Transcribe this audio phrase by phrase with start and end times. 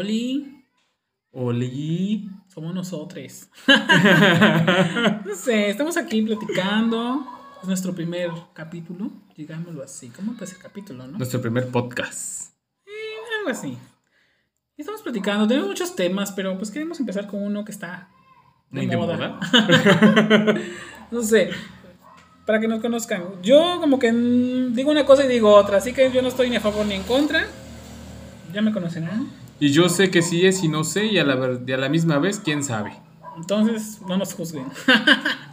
[0.00, 0.64] Oli,
[1.30, 2.30] Oli.
[2.48, 3.48] somos nosotros.
[5.26, 7.26] no sé, estamos aquí platicando.
[7.60, 10.08] Es nuestro primer capítulo, digámoslo así.
[10.08, 11.18] ¿Cómo puede ser capítulo, no?
[11.18, 12.54] Nuestro primer podcast.
[13.40, 13.76] Algo así.
[14.78, 18.08] Estamos platicando, tenemos muchos temas, pero pues queremos empezar con uno que está
[18.70, 19.16] de de moda.
[19.18, 20.60] moda.
[21.10, 21.50] No sé,
[22.46, 23.42] para que nos conozcan.
[23.42, 26.48] Yo como que mm, digo una cosa y digo otra, así que yo no estoy
[26.48, 27.46] ni a favor ni en contra.
[28.54, 29.39] Ya me conocerán.
[29.60, 31.88] Y yo sé que sí es y no sé, y a la, y a la
[31.88, 32.94] misma vez, quién sabe.
[33.36, 34.66] Entonces, no nos juzguen.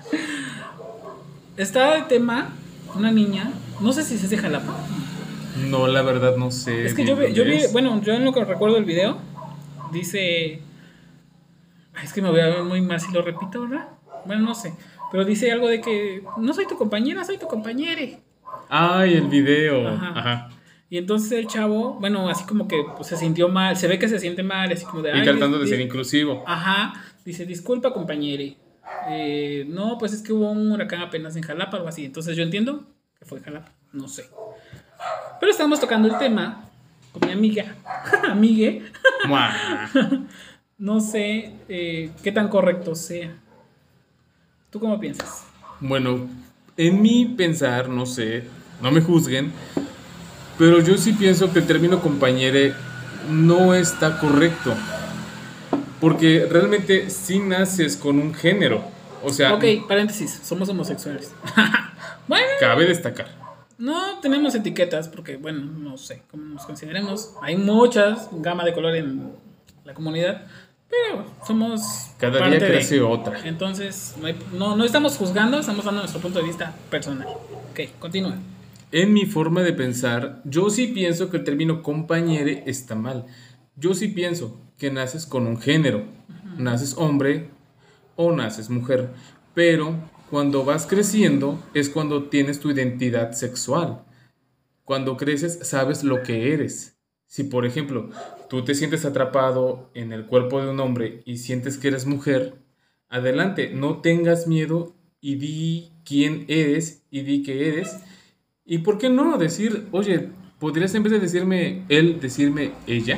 [1.57, 2.49] Está de tema
[2.95, 4.75] una niña, no sé si es de Jalapa.
[5.69, 6.85] No, la verdad no sé.
[6.85, 9.17] Es que yo vi, yo bueno, yo en lo que recuerdo del video,
[9.91, 10.61] dice.
[11.93, 13.89] Ay, Es que me voy a ver muy mal si lo repito, ¿verdad?
[14.25, 14.73] Bueno, no sé.
[15.11, 18.19] Pero dice algo de que no soy tu compañera, soy tu compañere.
[18.69, 19.87] Ay, el video.
[19.87, 20.11] Ajá.
[20.15, 20.49] Ajá.
[20.89, 24.07] Y entonces el chavo, bueno, así como que pues, se sintió mal, se ve que
[24.07, 25.09] se siente mal, así como de.
[25.09, 26.43] Y "Ay, tratando de ser inclusivo.
[26.47, 26.93] Ajá,
[27.25, 28.55] dice, disculpa compañere.
[29.09, 32.05] Eh, no, pues es que hubo un huracán apenas en Jalapa, algo así.
[32.05, 32.85] Entonces yo entiendo
[33.19, 34.29] que fue en Jalapa, no sé.
[35.39, 36.69] Pero estamos tocando el tema
[37.11, 37.75] con mi amiga,
[38.29, 38.83] amigue.
[40.79, 43.35] No sé eh, qué tan correcto sea.
[44.69, 45.47] ¿Tú cómo piensas?
[45.79, 46.27] Bueno,
[46.77, 48.43] en mi pensar, no sé,
[48.79, 49.51] no me juzguen,
[50.57, 52.73] pero yo sí pienso que el término compañere
[53.29, 54.73] no está correcto.
[55.99, 58.83] Porque realmente sí naces con un género.
[59.23, 61.31] O sea, Ok, paréntesis, somos homosexuales.
[62.27, 63.27] bueno, cabe destacar.
[63.79, 67.33] no tenemos etiquetas porque, bueno, no sé cómo nos consideremos.
[67.41, 69.31] Hay muchas gama de color en
[69.85, 70.45] la comunidad,
[70.87, 71.81] pero somos
[72.19, 72.73] Cada parte día de.
[72.73, 73.39] crece otra.
[73.45, 77.27] Entonces, no, hay- no, no estamos juzgando, estamos dando nuestro punto de vista personal.
[77.71, 78.35] Ok, continúa.
[78.91, 83.25] En mi forma de pensar, yo sí pienso que el término compañere está mal.
[83.75, 86.05] Yo sí pienso que naces con un género.
[86.57, 87.49] Naces hombre
[88.15, 89.09] o naces mujer.
[89.53, 89.95] Pero
[90.29, 94.05] cuando vas creciendo es cuando tienes tu identidad sexual.
[94.85, 96.97] Cuando creces sabes lo que eres.
[97.25, 98.09] Si por ejemplo
[98.49, 102.55] tú te sientes atrapado en el cuerpo de un hombre y sientes que eres mujer,
[103.09, 107.97] adelante, no tengas miedo y di quién eres y di que eres.
[108.69, 110.27] ¿Y por qué no decir, oye,
[110.59, 113.17] podrías en vez de decirme él, decirme ella?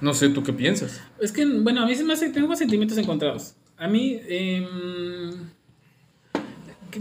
[0.00, 1.02] No sé, ¿tú qué piensas?
[1.18, 3.56] Es que, bueno, a mí se me hace, tengo sentimientos encontrados.
[3.76, 5.32] A mí, em,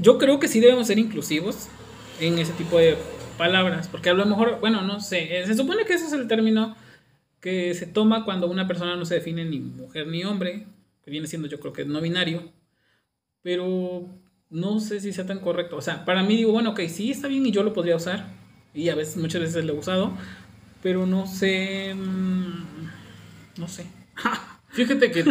[0.01, 1.68] yo creo que sí debemos ser inclusivos
[2.19, 2.97] en ese tipo de
[3.38, 6.28] palabras, porque a lo mejor, bueno, no sé, eh, se supone que ese es el
[6.28, 6.75] término
[7.39, 10.66] que se toma cuando una persona no se define ni mujer ni hombre,
[11.03, 12.51] que viene siendo yo creo que no binario,
[13.44, 14.09] pero
[14.49, 15.77] no sé si sea tan correcto.
[15.77, 18.27] O sea, para mí digo, bueno, ok, sí está bien y yo lo podría usar,
[18.73, 20.13] y a veces, muchas veces lo he usado,
[20.81, 22.89] pero no sé, mm,
[23.57, 23.85] no sé.
[24.71, 25.25] Fíjate que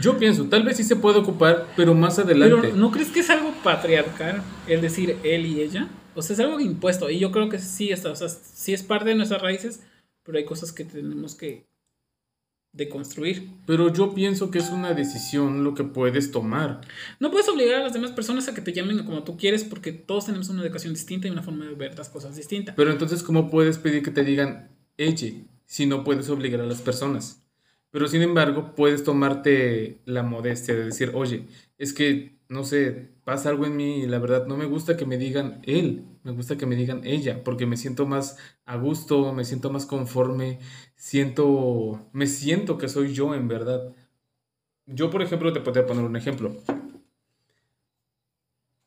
[0.00, 2.56] yo pienso, tal vez sí se puede ocupar, pero más adelante.
[2.60, 5.88] Pero ¿no crees que es algo patriarcal el decir él y ella?
[6.16, 7.08] O sea, es algo impuesto.
[7.08, 9.80] Y yo creo que sí está, o sea, sí es parte de nuestras raíces,
[10.24, 11.66] pero hay cosas que tenemos que
[12.74, 13.48] deconstruir.
[13.66, 16.80] Pero yo pienso que es una decisión lo que puedes tomar.
[17.20, 19.92] No puedes obligar a las demás personas a que te llamen como tú quieres, porque
[19.92, 22.74] todos tenemos una educación distinta y una forma de ver las cosas distinta.
[22.76, 25.32] Pero entonces, ¿cómo puedes pedir que te digan ella
[25.64, 27.40] si no puedes obligar a las personas?
[27.90, 31.46] Pero sin embargo, puedes tomarte la modestia de decir, oye,
[31.78, 35.06] es que, no sé, pasa algo en mí y la verdad no me gusta que
[35.06, 39.32] me digan él, me gusta que me digan ella, porque me siento más a gusto,
[39.32, 40.60] me siento más conforme,
[40.96, 43.94] siento, me siento que soy yo en verdad.
[44.86, 46.56] Yo, por ejemplo, te podría poner un ejemplo.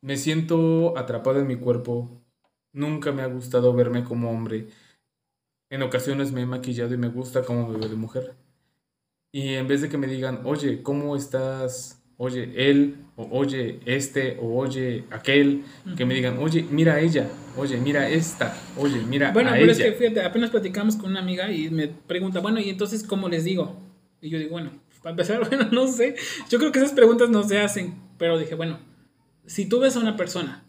[0.01, 2.23] Me siento atrapado en mi cuerpo,
[2.71, 4.69] nunca me ha gustado verme como hombre.
[5.69, 8.35] En ocasiones me he maquillado y me gusta cómo me veo de mujer.
[9.31, 11.96] Y en vez de que me digan, oye, ¿cómo estás?
[12.19, 15.63] Oye, él, o oye, este, o oye, aquel,
[15.95, 19.71] que me digan, oye, mira a ella, oye, mira esta, oye, mira Bueno, a pero
[19.71, 23.29] es que fíjate, apenas platicamos con una amiga y me pregunta, bueno, ¿y entonces cómo
[23.29, 23.79] les digo?
[24.19, 24.71] Y yo digo, bueno,
[25.03, 26.15] para empezar, bueno, no sé.
[26.49, 28.79] Yo creo que esas preguntas no se hacen, pero dije, bueno,
[29.45, 30.63] si tú ves a una persona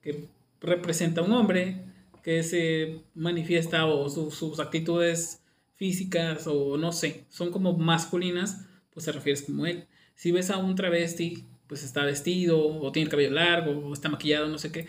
[0.00, 0.28] que
[0.62, 1.82] representa a un hombre,
[2.22, 5.42] que se manifiesta o su- sus actitudes
[5.76, 9.86] físicas o no sé, son como masculinas, pues te refieres como él.
[10.14, 14.08] Si ves a un travesti, pues está vestido o tiene el cabello largo o está
[14.08, 14.86] maquillado, no sé qué,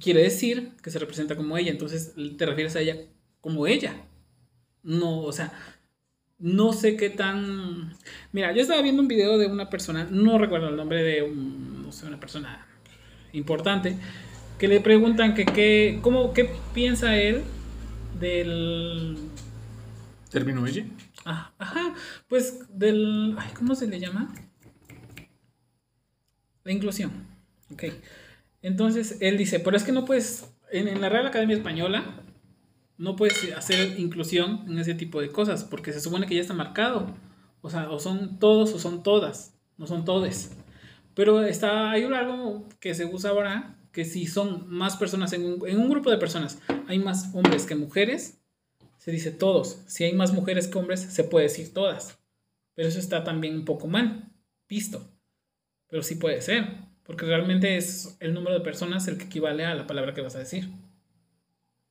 [0.00, 2.96] quiere decir que se representa como ella, entonces te refieres a ella
[3.40, 3.94] como ella.
[4.82, 5.52] No, o sea,
[6.38, 7.94] no sé qué tan...
[8.32, 11.82] Mira, yo estaba viendo un video de una persona, no recuerdo el nombre de un,
[11.82, 12.66] no sé, una persona
[13.32, 13.96] importante,
[14.58, 17.42] que le preguntan que qué, cómo, qué piensa él
[18.18, 19.18] del,
[20.30, 20.84] ¿Término ella?
[21.24, 21.94] Ah, ajá,
[22.28, 23.36] pues del...
[23.38, 24.34] Ay, ¿Cómo se le llama?
[26.66, 27.12] La inclusión.
[27.72, 27.84] Ok.
[28.60, 32.20] Entonces, él dice, pero es que no puedes, en, la Real Academia Española,
[32.98, 36.54] no puedes hacer inclusión en ese tipo de cosas, porque se supone que ya está
[36.54, 37.14] marcado.
[37.62, 40.56] O sea, o son todos o son todas, no son todes.
[41.14, 45.68] Pero está, hay algo que se usa ahora, que si son más personas, en un,
[45.68, 46.58] en un grupo de personas,
[46.88, 48.40] hay más hombres que mujeres,
[48.98, 49.82] se dice todos.
[49.86, 52.18] Si hay más mujeres que hombres, se puede decir todas.
[52.74, 54.32] Pero eso está también un poco mal,
[54.68, 55.15] visto.
[55.88, 56.66] Pero sí puede ser,
[57.04, 60.34] porque realmente es el número de personas el que equivale a la palabra que vas
[60.36, 60.68] a decir.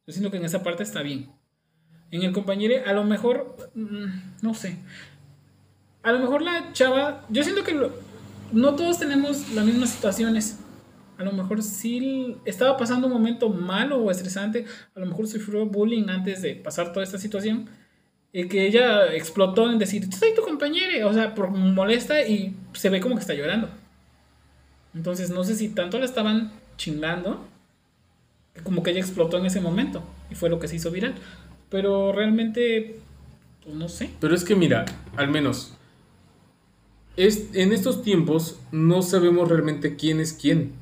[0.08, 1.30] Yo siento que en esa parte está bien.
[2.12, 4.06] En el compañero, a lo mejor, mm,
[4.44, 4.78] no sé.
[6.04, 7.92] A lo mejor la chava, yo siento que lo-
[8.52, 10.60] no todos tenemos las mismas situaciones.
[11.18, 14.66] A lo mejor sí estaba pasando un momento malo o estresante.
[14.94, 17.68] A lo mejor sufrió bullying antes de pasar toda esta situación.
[18.32, 21.08] Y que ella explotó en decir, soy tu compañera.
[21.08, 23.70] O sea, por molesta y se ve como que está llorando.
[24.96, 27.46] Entonces no sé si tanto la estaban chingando.
[28.64, 30.02] Como que ella explotó en ese momento.
[30.32, 31.14] Y fue lo que se hizo viral.
[31.70, 33.00] Pero realmente,
[33.64, 34.10] pues no sé.
[34.20, 34.86] Pero es que mira,
[35.18, 35.76] al menos
[37.18, 40.74] es, en estos tiempos no sabemos realmente quién es quién.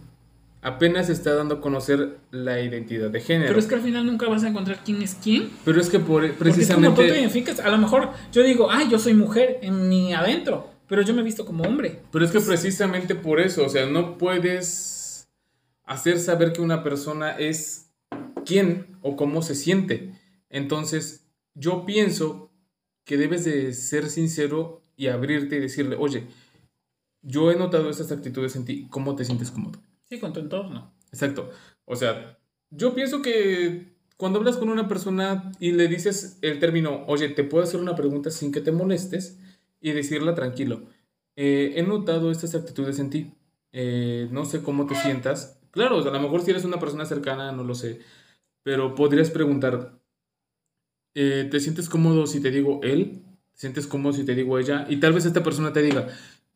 [0.62, 3.50] Apenas se está dando a conocer la identidad de género.
[3.50, 5.50] Pero es que al final nunca vas a encontrar quién es quién.
[5.66, 7.08] Pero es que por, Porque es como tú te precisamente...
[7.08, 7.60] identificas.
[7.60, 10.73] A lo mejor yo digo, ay, yo soy mujer en mi adentro.
[10.88, 12.02] Pero yo me he visto como hombre.
[12.12, 15.30] Pero es que precisamente por eso, o sea, no puedes
[15.84, 17.92] hacer saber que una persona es
[18.46, 20.14] quién o cómo se siente.
[20.50, 21.26] Entonces,
[21.56, 22.52] yo pienso
[23.06, 26.28] que debes de ser sincero y abrirte y decirle, oye,
[27.22, 29.80] yo he notado estas actitudes en ti, ¿cómo te sientes cómodo?
[30.06, 30.94] Sí, con tu entorno.
[31.12, 31.50] Exacto.
[31.86, 32.38] O sea,
[32.70, 37.44] yo pienso que cuando hablas con una persona y le dices el término, oye, te
[37.44, 39.40] puedo hacer una pregunta sin que te molestes
[39.84, 40.82] y decirla tranquilo.
[41.36, 43.34] Eh, he notado estas actitudes en ti.
[43.74, 45.60] Eh, no sé cómo te sientas.
[45.72, 48.00] Claro, a lo mejor si eres una persona cercana, no lo sé.
[48.64, 50.00] Pero podrías preguntar,
[51.16, 53.24] eh, ¿te sientes cómodo si te digo él?
[53.52, 54.86] ¿Te sientes cómodo si te digo ella?
[54.90, 56.08] Y tal vez esta persona te diga,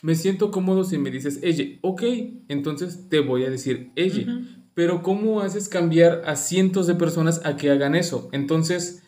[0.02, 1.66] me siento cómodo si me dices ella.
[1.82, 2.04] Ok,
[2.48, 4.42] entonces te voy a decir ella.
[4.74, 8.30] Pero ¿cómo haces cambiar a cientos de personas a que hagan eso?
[8.32, 9.04] Entonces,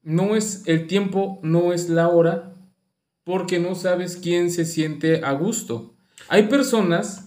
[0.00, 2.51] no es el tiempo, no es la hora,
[3.24, 5.94] porque no sabes quién se siente a gusto.
[6.28, 7.26] Hay personas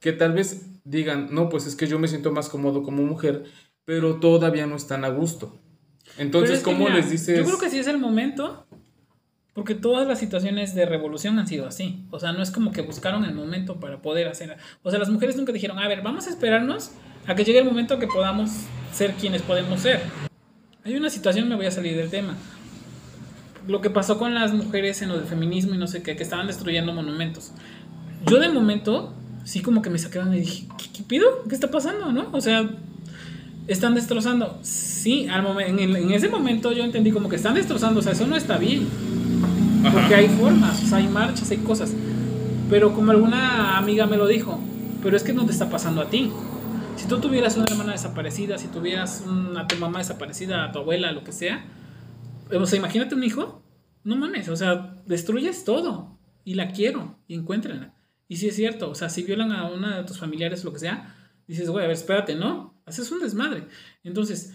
[0.00, 3.44] que tal vez digan, no, pues es que yo me siento más cómodo como mujer,
[3.84, 5.58] pero todavía no están a gusto.
[6.18, 7.38] Entonces, ¿cómo mira, les dices?
[7.38, 8.66] Yo creo que sí es el momento.
[9.52, 12.04] Porque todas las situaciones de revolución han sido así.
[12.10, 14.54] O sea, no es como que buscaron el momento para poder hacer.
[14.82, 16.90] O sea, las mujeres nunca dijeron, a ver, vamos a esperarnos
[17.26, 18.50] a que llegue el momento que podamos
[18.92, 20.02] ser quienes podemos ser.
[20.84, 22.36] Hay una situación, me voy a salir del tema.
[23.66, 26.22] Lo que pasó con las mujeres en lo del feminismo y no sé qué, que
[26.22, 27.52] estaban destruyendo monumentos.
[28.26, 29.12] Yo de momento,
[29.44, 31.26] sí como que me sacaron y dije, ¿qué, qué pido?
[31.48, 32.12] ¿Qué está pasando?
[32.12, 32.28] ¿No?
[32.32, 32.68] O sea,
[33.66, 34.58] están destrozando.
[34.62, 38.12] Sí, al momen- en, en ese momento yo entendí como que están destrozando, o sea,
[38.12, 38.86] eso no está bien.
[39.84, 39.92] Ajá.
[39.92, 41.92] Porque hay formas, o sea, hay marchas, hay cosas.
[42.70, 44.58] Pero como alguna amiga me lo dijo,
[45.02, 46.30] pero es que no te está pasando a ti.
[46.96, 51.12] Si tú tuvieras una hermana desaparecida, si tuvieras una, tu mamá desaparecida, a tu abuela,
[51.12, 51.64] lo que sea,
[52.50, 53.62] o sea, imagínate un hijo,
[54.04, 57.94] no mames, o sea, destruyes todo y la quiero y encuéntrenla.
[58.28, 60.80] Y si es cierto, o sea, si violan a una de tus familiares, lo que
[60.80, 61.14] sea,
[61.46, 62.80] dices, güey, a ver, espérate, ¿no?
[62.86, 63.66] Haces un desmadre.
[64.02, 64.52] Entonces,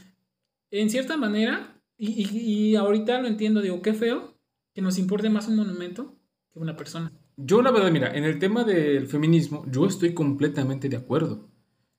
[0.71, 4.37] en cierta manera, y, y, y ahorita lo entiendo, digo, qué feo
[4.73, 6.17] que nos importe más un monumento
[6.51, 7.11] que una persona.
[7.37, 11.49] Yo la verdad, mira, en el tema del feminismo, yo estoy completamente de acuerdo.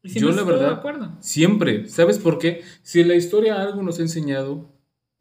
[0.02, 1.16] Y Yo la verdad, de acuerdo.
[1.20, 2.62] siempre, ¿sabes por qué?
[2.82, 4.71] Si la historia algo nos ha enseñado,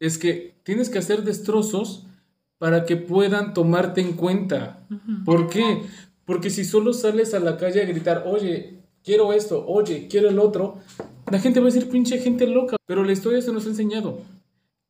[0.02, 2.06] es que tienes que hacer destrozos
[2.58, 4.84] para que puedan tomarte en cuenta.
[5.24, 5.82] ¿Por qué?
[6.24, 10.40] Porque si solo sales a la calle a gritar, oye, quiero esto, oye, quiero el
[10.40, 10.78] otro,
[11.30, 12.76] la gente va a decir pinche gente loca.
[12.84, 14.20] Pero la historia se nos ha enseñado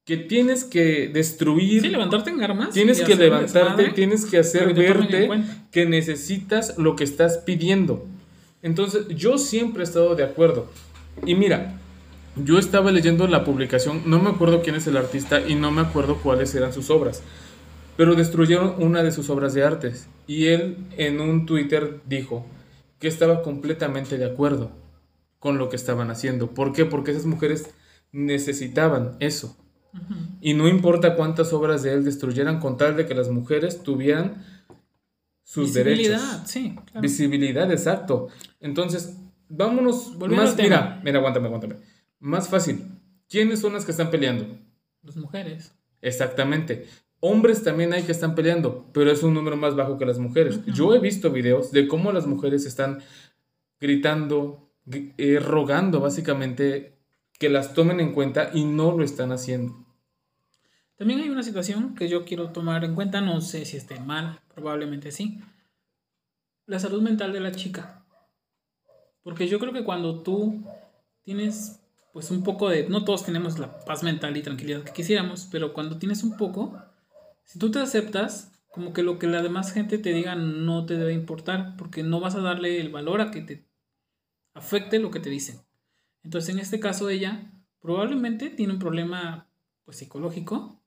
[0.07, 2.71] que tienes que destruir Sí, levantarte en armas.
[2.71, 3.92] Tienes que levantarte, desmadre.
[3.92, 5.28] tienes que hacer que verte
[5.71, 8.07] que necesitas lo que estás pidiendo.
[8.62, 10.71] Entonces, yo siempre he estado de acuerdo.
[11.26, 11.81] Y mira,
[12.36, 15.82] yo estaba leyendo la publicación, no me acuerdo quién es el artista y no me
[15.82, 17.22] acuerdo cuáles eran sus obras,
[17.96, 20.08] pero destruyeron una de sus obras de artes.
[20.26, 22.46] Y él en un Twitter dijo
[22.98, 24.70] que estaba completamente de acuerdo
[25.38, 26.50] con lo que estaban haciendo.
[26.54, 26.84] ¿Por qué?
[26.86, 27.70] Porque esas mujeres
[28.12, 29.56] necesitaban eso.
[30.40, 34.42] Y no importa cuántas obras de él destruyeran con tal de que las mujeres tuvieran
[35.44, 36.50] sus Visibilidad, derechos.
[36.50, 37.00] sí, claro.
[37.02, 38.28] Visibilidad, exacto.
[38.60, 39.18] Entonces,
[39.50, 41.74] vámonos Volviendo más, mira, mira, aguántame, aguántame.
[42.23, 42.85] Más fácil.
[43.29, 44.47] ¿Quiénes son las que están peleando?
[45.02, 45.75] Las mujeres.
[46.00, 46.87] Exactamente.
[47.19, 50.64] Hombres también hay que están peleando, pero es un número más bajo que las mujeres.
[50.67, 53.02] Yo he visto videos de cómo las mujeres están
[53.81, 56.97] gritando, eh, rogando básicamente
[57.41, 59.85] que las tomen en cuenta y no lo están haciendo.
[60.95, 64.38] También hay una situación que yo quiero tomar en cuenta, no sé si esté mal,
[64.55, 65.41] probablemente sí.
[66.67, 68.05] La salud mental de la chica.
[69.25, 70.62] Porque yo creo que cuando tú
[71.23, 71.81] tienes
[72.12, 75.73] pues un poco de, no todos tenemos la paz mental y tranquilidad que quisiéramos, pero
[75.73, 76.78] cuando tienes un poco,
[77.45, 80.97] si tú te aceptas, como que lo que la demás gente te diga no te
[80.97, 83.66] debe importar, porque no vas a darle el valor a que te
[84.54, 85.61] afecte lo que te dicen.
[86.23, 87.50] Entonces, en este caso, ella
[87.81, 89.49] probablemente tiene un problema
[89.85, 90.81] pues, psicológico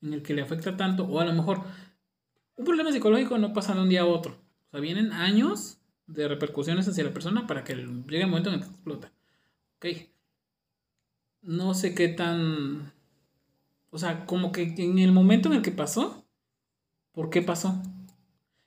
[0.00, 1.60] en el que le afecta tanto, o a lo mejor
[2.56, 4.32] un problema psicológico no pasa de un día a otro.
[4.68, 8.56] O sea, vienen años de repercusiones hacia la persona para que llegue el momento en
[8.56, 9.12] el que explota.
[9.76, 10.11] Ok.
[11.42, 12.92] No sé qué tan...
[13.90, 16.24] O sea, como que en el momento en el que pasó,
[17.12, 17.82] ¿por qué pasó?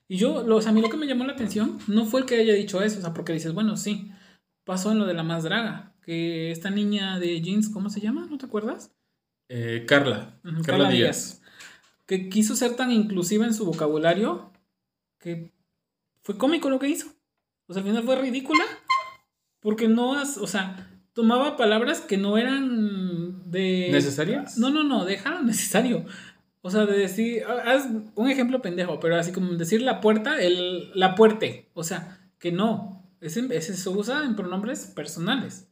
[0.08, 2.36] Y yo, lo, a mí lo que me llamó la atención no fue el que
[2.36, 4.12] haya dicho eso, o sea, porque dices, bueno, sí,
[4.64, 8.28] pasó en lo de la más draga, que esta niña de jeans, ¿cómo se llama?
[8.30, 8.92] ¿No te acuerdas?
[9.48, 10.38] Eh, Carla.
[10.64, 11.42] Carla, Díaz.
[12.06, 14.52] Que quiso ser tan inclusiva en su vocabulario
[15.18, 15.52] que
[16.22, 17.08] fue cómico lo que hizo.
[17.66, 18.64] O sea, al final fue ridícula.
[19.60, 23.88] Porque no, o sea, tomaba palabras que no eran de...
[23.90, 24.58] ¿Necesarias?
[24.58, 26.04] No, no, no, déjalo necesario.
[26.60, 30.90] O sea, de decir, haz un ejemplo pendejo, pero así como decir la puerta, el,
[30.94, 31.70] la puerte.
[31.72, 33.02] O sea, que no.
[33.22, 35.66] Ese, ese se usa en pronombres personales.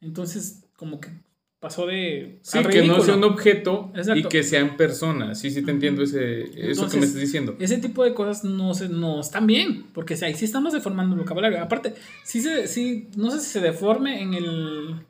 [0.00, 1.10] Entonces, como que
[1.60, 2.38] pasó de.
[2.42, 5.34] Sí, que no sea un objeto y que sea en persona.
[5.34, 7.56] Sí, sí, te entiendo ese, eso que me estás diciendo.
[7.58, 11.22] Ese tipo de cosas no, se, no están bien, porque ahí sí estamos deformando el
[11.22, 11.62] vocabulario.
[11.62, 15.06] Aparte, sí, se, sí, no sé si se deforme en el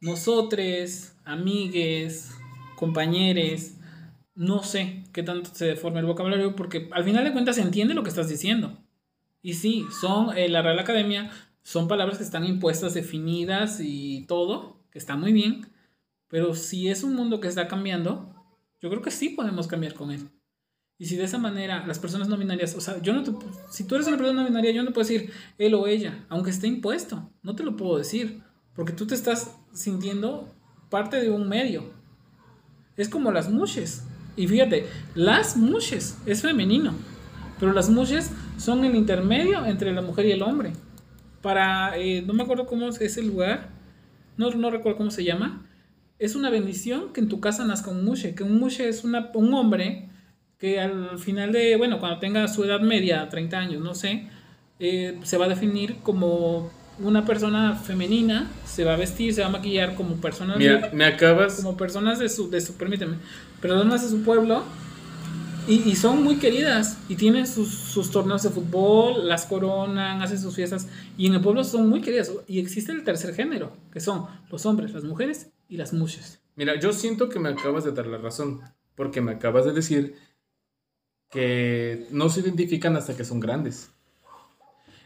[0.00, 2.32] nosotres, amigues,
[2.76, 3.72] compañeros.
[4.34, 7.94] No sé qué tanto se deforme el vocabulario, porque al final de cuentas se entiende
[7.94, 8.76] lo que estás diciendo.
[9.42, 11.30] Y sí, son, eh, la Real Academia,
[11.62, 15.66] son palabras que están impuestas, definidas y todo, que está muy bien
[16.34, 18.34] pero si es un mundo que está cambiando,
[18.82, 20.28] yo creo que sí podemos cambiar con él.
[20.98, 23.30] Y si de esa manera las personas no binarias, o sea, yo no te,
[23.70, 26.50] si tú eres una persona no binaria, yo no puedo decir él o ella, aunque
[26.50, 28.42] esté impuesto, no te lo puedo decir,
[28.74, 30.52] porque tú te estás sintiendo
[30.90, 31.84] parte de un medio.
[32.96, 34.02] Es como las mushes.
[34.34, 36.94] Y fíjate, las mushes es femenino,
[37.60, 40.72] pero las mushes son el intermedio entre la mujer y el hombre.
[41.42, 43.70] Para, eh, no me acuerdo cómo es el lugar,
[44.36, 45.70] no, no recuerdo cómo se llama,
[46.18, 49.30] es una bendición que en tu casa nazca un mushe, que un mushe es una,
[49.34, 50.08] un hombre
[50.58, 54.28] que al final de, bueno, cuando tenga su edad media, 30 años, no sé,
[54.78, 59.48] eh, se va a definir como una persona femenina, se va a vestir, se va
[59.48, 63.16] a maquillar como personas Mira, me acabas como personas de su, de su permíteme,
[63.60, 64.62] personas de su pueblo
[65.66, 70.54] y, son muy queridas y tienen sus, sus, torneos de fútbol, las coronan, hacen sus
[70.54, 74.26] fiestas y en el pueblo son muy queridas y existe el tercer género, que son
[74.50, 76.40] los hombres, las mujeres y las muchas.
[76.56, 78.60] Mira, yo siento que me acabas de dar la razón,
[78.94, 80.14] porque me acabas de decir
[81.30, 83.90] que no se identifican hasta que son grandes.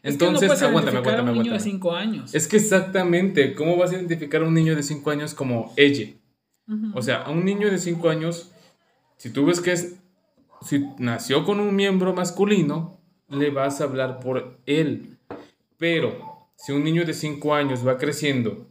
[0.03, 2.35] Entonces, es que no aguántame, aguántame, a un niño de 5 años.
[2.35, 6.15] Es que exactamente, ¿cómo vas a identificar a un niño de 5 años como ella?
[6.93, 8.50] O sea, a un niño de 5 años,
[9.17, 9.97] si tú ves que es,
[10.62, 12.99] si nació con un miembro masculino,
[13.29, 15.19] le vas a hablar por él.
[15.77, 18.67] Pero si un niño de 5 años va creciendo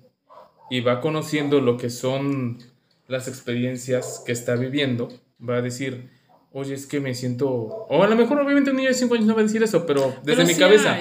[0.69, 2.59] y va conociendo lo que son
[3.07, 5.07] las experiencias que está viviendo,
[5.41, 6.09] va a decir,
[6.51, 7.47] oye, es que me siento...
[7.47, 9.85] O a lo mejor obviamente un niño de 5 años no va a decir eso,
[9.85, 10.97] pero desde mi cabeza...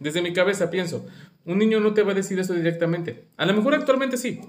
[0.00, 1.06] Desde mi cabeza pienso,
[1.44, 3.28] un niño no te va a decir eso directamente.
[3.36, 4.40] A lo mejor actualmente sí,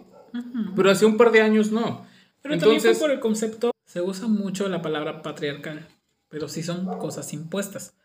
[0.76, 2.06] pero hace un par de años no.
[2.42, 5.88] Pero Entonces, también fue por el concepto, se usa mucho la palabra patriarcal,
[6.28, 7.96] pero sí son cosas impuestas.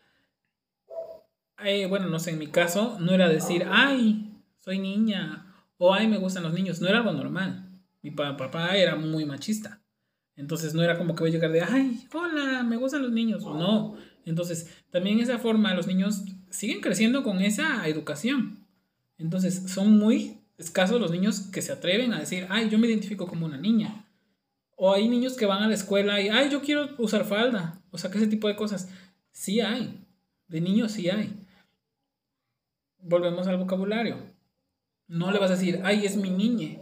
[1.65, 6.07] Eh, bueno, no sé, en mi caso no era decir, ay, soy niña, o ay,
[6.07, 6.81] me gustan los niños.
[6.81, 7.69] No era algo normal.
[8.01, 9.83] Mi papá era muy machista.
[10.37, 13.43] Entonces no era como que voy a llegar de, ay, hola, me gustan los niños.
[13.43, 13.97] No.
[14.25, 18.65] Entonces, también esa forma, los niños siguen creciendo con esa educación.
[19.19, 23.27] Entonces, son muy escasos los niños que se atreven a decir, ay, yo me identifico
[23.27, 24.07] como una niña.
[24.85, 27.81] O hay niños que van a la escuela y, ay, yo quiero usar falda.
[27.93, 28.89] O sea, que ese tipo de cosas.
[29.31, 30.05] Sí hay.
[30.49, 31.39] De niños sí hay.
[32.99, 34.17] Volvemos al vocabulario.
[35.07, 36.81] No le vas a decir, ay, es mi niña.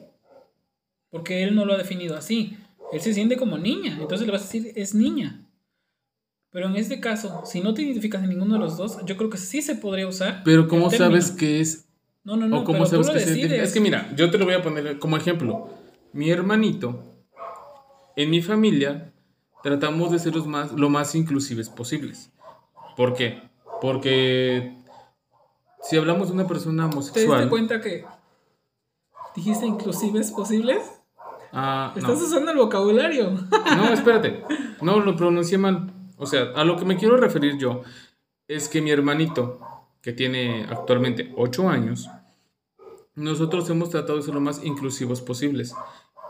[1.11, 2.57] Porque él no lo ha definido así.
[2.91, 3.99] Él se siente como niña.
[4.01, 5.45] Entonces le vas a decir, es niña.
[6.49, 9.29] Pero en este caso, si no te identificas en ninguno de los dos, yo creo
[9.29, 10.41] que sí se podría usar.
[10.43, 11.87] Pero ¿cómo sabes que es?
[12.25, 12.65] No, no, no.
[12.65, 15.69] cómo sabes que se Es que mira, yo te lo voy a poner como ejemplo.
[16.15, 17.10] Mi hermanito,
[18.23, 19.13] en mi familia
[19.63, 22.33] tratamos de ser los más, lo más inclusives posibles.
[22.97, 23.43] ¿Por qué?
[23.81, 24.77] Porque
[25.83, 27.39] si hablamos de una persona ¿Te homosexual...
[27.39, 28.05] diste cuenta que
[29.35, 31.01] dijiste inclusives posibles?
[31.53, 32.01] Ah, no.
[32.01, 33.31] Estás usando el vocabulario.
[33.77, 34.45] No, espérate.
[34.83, 35.93] No, lo pronuncié mal.
[36.17, 37.83] O sea, a lo que me quiero referir yo
[38.47, 39.59] es que mi hermanito,
[40.03, 42.09] que tiene actualmente 8 años,
[43.15, 45.75] nosotros hemos tratado de ser lo más inclusivos posibles.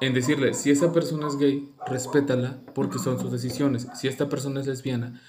[0.00, 3.86] En decirle, si esa persona es gay, respétala porque son sus decisiones.
[3.94, 5.20] Si esta persona es lesbiana,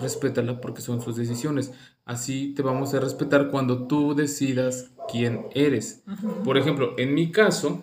[0.00, 1.72] respétala porque son sus decisiones.
[2.04, 6.04] Así te vamos a respetar cuando tú decidas quién eres.
[6.44, 7.82] Por ejemplo, en mi caso,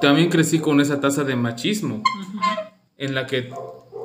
[0.00, 2.02] también crecí con esa tasa de machismo,
[2.96, 3.50] en la que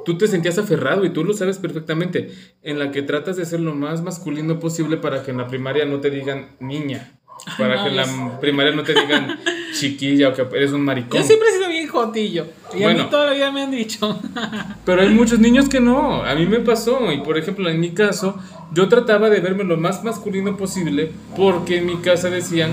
[0.05, 3.59] tú te sentías aferrado y tú lo sabes perfectamente, en la que tratas de ser
[3.59, 7.19] lo más masculino posible para que en la primaria no te digan niña,
[7.57, 9.39] para no, que en la primaria no te digan
[9.73, 11.19] chiquilla o que eres un maricón.
[11.19, 12.47] Yo siempre he sido bien jotillo.
[12.73, 13.03] Y a Bueno.
[13.03, 14.19] mí toda la vida me han dicho.
[14.85, 16.23] Pero hay muchos niños que no.
[16.23, 17.11] A mí me pasó.
[17.11, 18.37] Y por ejemplo, en mi caso,
[18.73, 22.71] yo trataba de verme lo más masculino posible porque en mi casa decían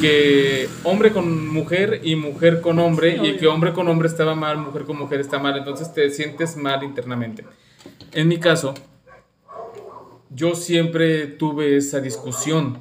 [0.00, 4.34] que hombre con mujer y mujer con hombre Sí, y que hombre con hombre estaba
[4.34, 5.56] mal, mujer con mujer está mal.
[5.56, 7.44] Entonces te sientes mal internamente.
[8.12, 8.74] En mi caso,
[10.30, 12.78] yo siempre tuve esa discusión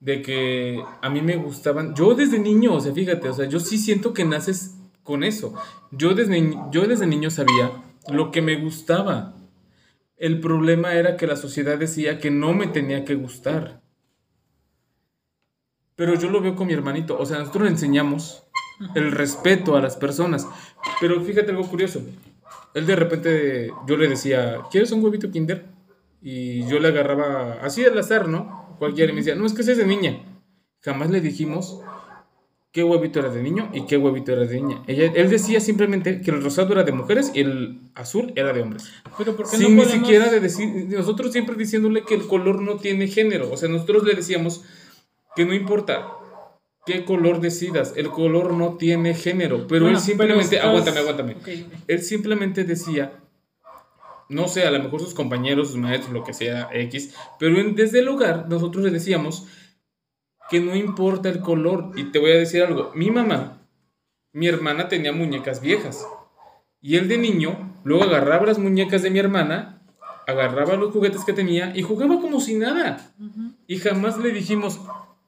[0.00, 3.60] de que a mí me gustaban, yo desde niño, o sea, fíjate, o sea, yo
[3.60, 5.54] sí siento que naces con eso.
[5.90, 7.72] Yo desde, yo desde niño sabía
[8.08, 9.34] lo que me gustaba.
[10.16, 13.82] El problema era que la sociedad decía que no me tenía que gustar.
[15.94, 18.46] Pero yo lo veo con mi hermanito, o sea, nosotros le enseñamos
[18.94, 20.46] el respeto a las personas.
[21.00, 22.02] Pero fíjate algo curioso.
[22.74, 25.64] Él de repente, yo le decía, ¿quieres un huevito kinder?
[26.20, 28.65] Y yo le agarraba así al azar, ¿no?
[28.78, 30.18] Cualquiera y me decía, no, es que ese es de niña.
[30.82, 31.80] Jamás le dijimos
[32.72, 34.82] qué huevito era de niño y qué huevito era de niña.
[34.86, 38.60] Ella, él decía simplemente que el rosado era de mujeres y el azul era de
[38.62, 38.90] hombres.
[39.16, 42.60] Pero ¿por qué Sin no ni siquiera de decir, nosotros siempre diciéndole que el color
[42.60, 43.50] no tiene género.
[43.50, 44.62] O sea, nosotros le decíamos
[45.34, 46.06] que no importa
[46.84, 49.66] qué color decidas, el color no tiene género.
[49.66, 51.32] Pero Bueno, él simplemente, estás- aguántame, aguántame.
[51.32, 51.78] Ok, ok.
[51.88, 53.12] Él simplemente decía,
[54.28, 57.74] no sé, a lo mejor sus compañeros, sus maestros, lo que sea, X, pero en-
[57.74, 59.46] desde el hogar nosotros le decíamos
[60.50, 61.90] que no importa el color.
[61.96, 63.62] Y te voy a decir algo, mi mamá,
[64.32, 66.06] mi hermana tenía muñecas viejas.
[66.80, 69.82] Y él de niño, luego agarraba las muñecas de mi hermana,
[70.26, 73.12] agarraba los juguetes que tenía y jugaba como si nada.
[73.66, 74.80] Y jamás le dijimos,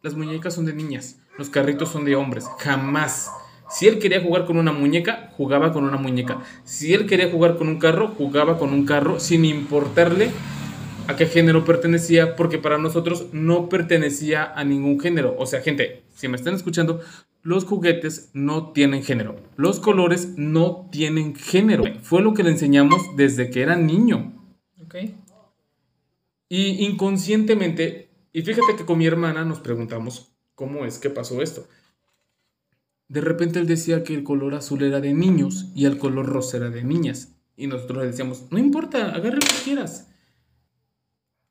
[0.03, 2.47] las muñecas son de niñas, los carritos son de hombres.
[2.59, 3.31] Jamás.
[3.71, 6.43] Si él quería jugar con una muñeca, jugaba con una muñeca.
[6.65, 10.31] Si él quería jugar con un carro, jugaba con un carro sin importarle
[11.07, 15.35] a qué género pertenecía, porque para nosotros no pertenecía a ningún género.
[15.39, 17.01] O sea, gente, si me están escuchando,
[17.43, 19.37] los juguetes no tienen género.
[19.57, 21.85] Los colores no tienen género.
[22.03, 24.35] Fue lo que le enseñamos desde que era niño.
[24.83, 24.97] Ok.
[26.51, 31.67] Y inconscientemente, y fíjate que con mi hermana nos preguntamos cómo es que pasó esto.
[33.09, 36.59] De repente él decía que el color azul era de niños y el color rosa
[36.59, 37.35] era de niñas.
[37.57, 40.09] Y nosotros le decíamos, no importa, agarre lo que quieras.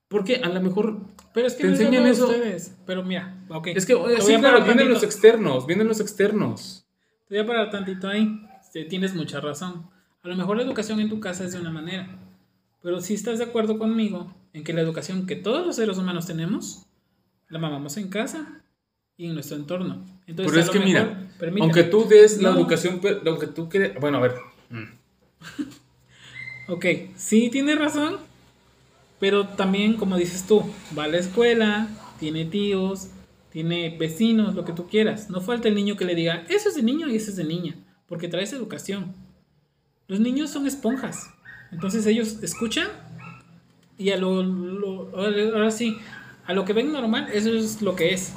[0.08, 1.00] Porque a lo mejor
[1.34, 2.28] Pero es que Te no enseñan eso.
[2.28, 2.76] ustedes.
[2.86, 3.68] Pero mira, ok.
[3.68, 6.86] Es que, sí, claro, vienen los externos, vienen los externos.
[7.28, 8.42] Te voy a parar tantito ahí.
[8.62, 9.90] Este, Tienes mucha razón.
[10.24, 12.20] A lo mejor la educación en tu casa es de una manera.
[12.82, 16.26] Pero si estás de acuerdo conmigo en que la educación que todos los seres humanos
[16.26, 16.86] tenemos,
[17.50, 18.64] la mamamos en casa
[19.18, 20.06] y en nuestro entorno.
[20.28, 21.64] Entonces, Pero es que mejor- mira, permíteme.
[21.64, 24.36] aunque tú des la educación, aunque tú quieras, bueno, a ver,
[26.68, 26.86] Ok,
[27.16, 28.18] sí tienes razón,
[29.20, 30.64] pero también, como dices tú,
[30.98, 31.88] va a la escuela,
[32.20, 33.08] tiene tíos,
[33.52, 35.30] tiene vecinos, lo que tú quieras.
[35.30, 37.46] No falta el niño que le diga, eso es de niño y eso es de
[37.46, 37.76] niña,
[38.08, 39.14] porque traes educación.
[40.10, 41.30] Los niños son esponjas,
[41.72, 42.88] entonces ellos escuchan
[43.98, 45.98] y a lo, lo- ahora sí,
[46.46, 48.34] a lo que ven normal, eso es lo que es.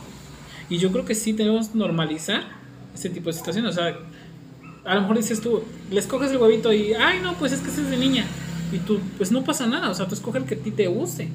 [0.70, 2.44] Y yo creo que sí tenemos que normalizar
[2.94, 3.72] este tipo de situaciones.
[3.72, 3.98] O sea,
[4.84, 7.68] a lo mejor dices tú, le escoges el huevito y, ay, no, pues es que
[7.70, 8.24] ese es de niña.
[8.72, 10.86] Y tú, pues no pasa nada, o sea, tú escoge el que a ti te
[10.86, 11.28] guste.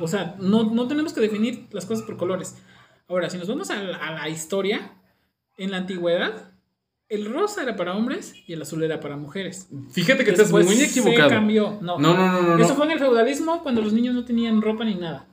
[0.00, 2.56] O sea, no, no tenemos que definir las cosas por colores.
[3.08, 4.92] Ahora, si nos vamos a la, a la historia,
[5.56, 6.50] en la antigüedad,
[7.08, 9.68] el rosa era para hombres y el azul era para mujeres.
[9.92, 11.28] fíjate que estás Después muy equivocado.
[11.28, 11.78] Se cambió.
[11.82, 12.74] No, No, no, no, no, Eso no.
[12.74, 15.28] fue en el feudalismo cuando los niños no tenían ropa ni nada.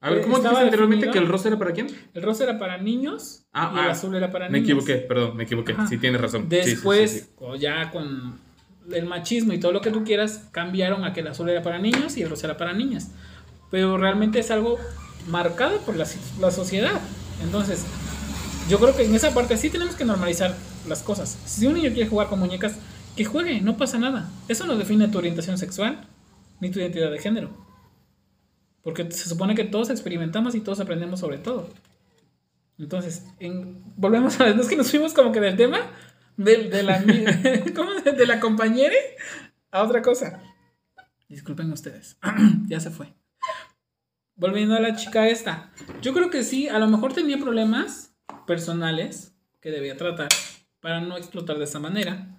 [0.00, 1.86] A ver, ¿cómo dijiste anteriormente que el rosa era para quién?
[2.14, 4.68] El rosa era para niños Ah, y el ah, azul era para Me niños.
[4.84, 5.72] equivoqué, perdón, me equivoqué.
[5.72, 5.86] Ajá.
[5.86, 6.46] Sí, tienes razón.
[6.50, 7.58] Sí, sí, sí, Después, sí.
[7.58, 8.38] ya con
[8.92, 11.78] el machismo y todo lo que tú quieras, cambiaron a que el azul era para
[11.78, 13.10] niños y el rosa era para niñas.
[13.70, 14.78] Pero realmente es algo
[15.28, 16.06] marcado por la,
[16.40, 17.00] la sociedad.
[17.42, 17.84] Entonces,
[18.68, 20.54] yo creo que en esa parte sí tenemos que normalizar
[20.86, 21.36] las cosas.
[21.46, 22.76] Si un niño quiere jugar con muñecas,
[23.16, 24.28] que juegue, no pasa nada.
[24.46, 26.06] Eso no define tu orientación sexual
[26.60, 27.65] ni tu identidad de género.
[28.86, 31.68] Porque se supone que todos experimentamos y todos aprendemos sobre todo.
[32.78, 33.24] Entonces,
[33.96, 35.90] volvemos a no es que nos fuimos como que del tema
[36.36, 37.02] de, de la,
[37.74, 37.90] ¿cómo?
[37.94, 38.94] de la compañera
[39.72, 40.40] a otra cosa.
[41.28, 42.16] Disculpen ustedes,
[42.68, 43.12] ya se fue.
[44.36, 45.72] Volviendo a la chica esta.
[46.00, 48.14] Yo creo que sí, a lo mejor tenía problemas
[48.46, 50.28] personales que debía tratar
[50.78, 52.38] para no explotar de esa manera.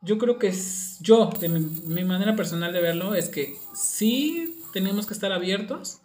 [0.00, 0.54] Yo creo que
[1.00, 6.02] yo, de mi, manera personal de verlo, es que sí tenemos que estar abiertos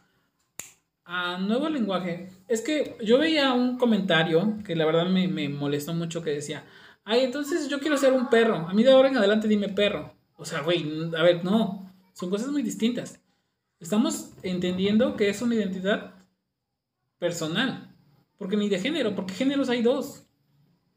[1.04, 2.30] a nuevo lenguaje.
[2.48, 6.64] Es que yo veía un comentario que la verdad me, me molestó mucho que decía,
[7.04, 8.70] ay, entonces yo quiero ser un perro.
[8.70, 10.14] A mí de ahora en adelante dime perro.
[10.38, 11.92] O sea, güey, a ver, no.
[12.14, 13.20] Son cosas muy distintas.
[13.82, 16.14] Estamos entendiendo que es una identidad
[17.20, 17.94] personal.
[18.38, 20.24] Porque ni de género, porque géneros hay dos.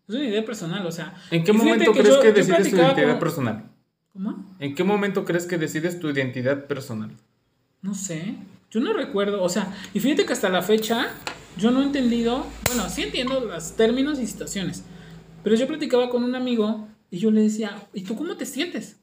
[0.07, 1.13] Es una idea personal, o sea.
[1.33, 3.69] ¿En qué momento crees que decides tu identidad personal?
[4.13, 4.57] ¿Cómo?
[4.61, 7.11] ¿En qué momento crees que decides tu identidad personal?
[7.85, 8.37] No sé.
[8.71, 11.11] Yo no recuerdo, o sea, y fíjate que hasta la fecha
[11.59, 14.85] yo no he entendido, bueno, sí entiendo los términos y situaciones,
[15.43, 19.01] pero yo platicaba con un amigo y yo le decía, ¿y tú cómo te sientes?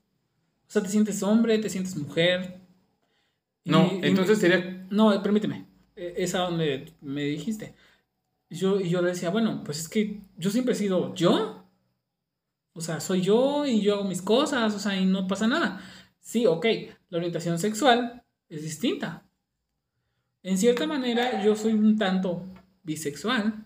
[0.68, 1.60] O sea, ¿te sientes hombre?
[1.60, 2.60] ¿Te sientes mujer?
[3.66, 4.88] no, entonces sería...
[4.90, 7.76] No, permíteme, e, es a donde me dijiste.
[8.50, 11.68] Yo, y yo le decía, bueno, pues es que yo siempre he sido yo.
[12.74, 15.82] O sea, soy yo y yo hago mis cosas, o sea, y no pasa nada.
[16.20, 16.66] Sí, ok,
[17.10, 18.21] la orientación sexual
[18.52, 19.26] es distinta.
[20.44, 22.46] En cierta manera, yo soy un tanto
[22.84, 23.66] bisexual,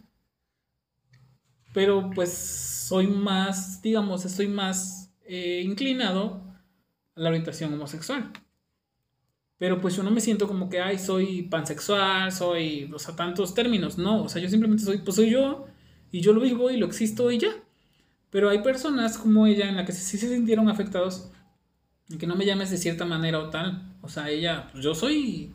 [1.73, 6.43] pero pues soy más, digamos, estoy más eh, inclinado
[7.15, 8.31] a la orientación homosexual.
[9.57, 13.55] Pero pues yo no me siento como que, ay, soy pansexual, soy, o sea, tantos
[13.55, 13.97] términos.
[13.97, 15.65] No, o sea, yo simplemente soy, pues soy yo
[16.11, 17.49] y yo lo vivo y lo existo y ya.
[18.29, 21.31] Pero hay personas como ella en la que sí se sintieron afectados
[22.19, 23.83] que no me llames de cierta manera o tal.
[24.01, 25.51] O sea, ella, pues yo soy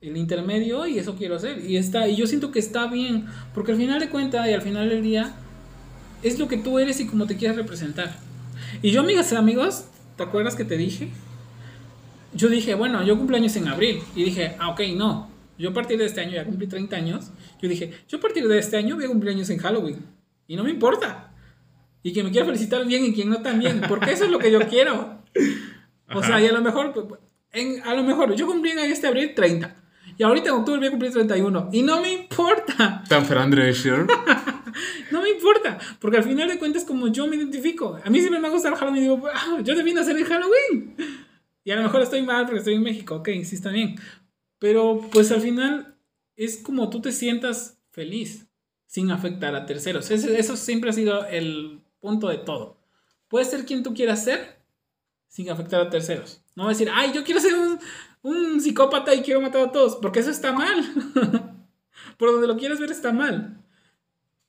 [0.00, 1.64] el intermedio y eso quiero hacer.
[1.68, 4.62] Y está, y yo siento que está bien, porque al final de cuentas y al
[4.62, 5.34] final del día
[6.22, 8.16] es lo que tú eres y como te quieres representar.
[8.82, 11.10] Y yo, amigas y amigos, ¿te acuerdas que te dije?
[12.34, 14.00] yo dije, bueno, yo cumplo años en abril.
[14.14, 15.30] Y dije, ah, ok, no.
[15.58, 17.30] Yo a partir de este año, ya cumplí 30 años.
[17.60, 20.04] Yo dije, yo a partir de este año voy a cumplir años en Halloween.
[20.46, 21.32] Y no me importa.
[22.02, 23.82] Y que me quiera felicitar bien y quien no también.
[23.88, 25.17] Porque eso es lo que yo quiero.
[26.14, 26.94] O sea, y a lo mejor,
[27.52, 29.76] en, a lo mejor, yo cumplí en este abril 30.
[30.16, 31.68] Y ahorita en octubre voy a cumplir 31.
[31.70, 33.04] Y no me importa.
[33.08, 34.06] Tan Drescher.
[35.10, 35.78] no me importa.
[36.00, 37.98] Porque al final de cuentas, como yo me identifico.
[38.02, 38.96] A mí siempre me gusta el Halloween.
[38.96, 40.96] Y digo, ah, yo debí nacer en Halloween.
[41.68, 43.96] Y a lo mejor estoy mal porque estoy en México, ok, sí está bien.
[44.58, 45.98] Pero pues al final
[46.34, 48.46] es como tú te sientas feliz
[48.86, 50.10] sin afectar a terceros.
[50.10, 52.80] Eso, siempre ha sido el punto de todo.
[53.28, 54.57] Puedes ser quien tú quieras ser
[55.28, 56.42] sin afectar a terceros.
[56.54, 57.78] No va a decir, ay, yo quiero ser un,
[58.22, 60.82] un psicópata y quiero matar a todos, porque eso está mal.
[62.16, 63.62] Por donde lo quieras ver está mal.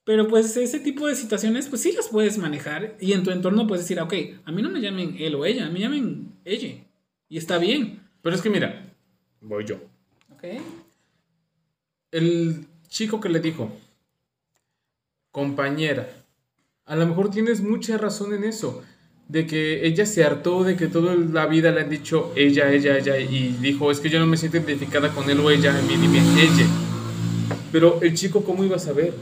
[0.04, 3.68] Pero pues ese tipo de situaciones, pues sí las puedes manejar y en tu entorno
[3.68, 4.14] puedes decir, ok,
[4.44, 6.84] a mí no me llamen él o ella, a mí me llamen ella.
[7.28, 8.02] Y está bien.
[8.24, 8.92] Pero es que mira,
[9.40, 9.76] voy yo.
[10.32, 10.46] Ok.
[12.12, 13.72] El chico que le dijo,
[15.32, 16.10] compañera,
[16.86, 18.84] a lo mejor tienes mucha razón en eso.
[19.30, 22.98] De que ella se hartó de que toda la vida le han dicho ella, ella,
[22.98, 23.18] ella.
[23.18, 25.96] Y dijo, es que yo no me siento identificada con él o ella, a mí
[25.96, 26.66] dime ella.
[27.72, 29.14] Pero el chico, ¿cómo iba a saber?